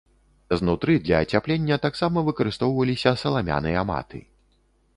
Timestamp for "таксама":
1.85-2.25